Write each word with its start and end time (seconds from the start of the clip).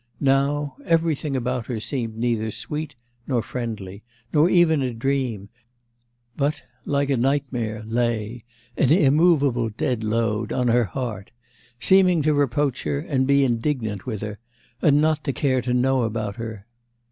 Now 0.19 0.77
everything 0.83 1.35
about 1.35 1.67
her 1.67 1.79
seemed 1.79 2.17
neither 2.17 2.49
sweet 2.49 2.95
nor 3.27 3.43
friendly, 3.43 4.01
nor 4.33 4.49
even 4.49 4.81
a 4.81 4.95
dream, 4.95 5.49
but, 6.35 6.63
like 6.85 7.11
a 7.11 7.17
nightmare, 7.17 7.83
lay, 7.85 8.43
an 8.75 8.89
immovable 8.91 9.69
dead 9.69 10.03
load, 10.03 10.51
on 10.51 10.69
her 10.69 10.85
heart; 10.85 11.29
seeming 11.79 12.23
to 12.23 12.33
reproach 12.33 12.81
her 12.81 12.97
and 12.97 13.27
be 13.27 13.43
indignant 13.43 14.07
with 14.07 14.21
her, 14.21 14.39
and 14.81 14.99
not 15.01 15.23
to 15.25 15.33
care 15.33 15.61
to 15.61 15.71
know 15.71 16.01
about 16.01 16.37
her.... 16.37 16.65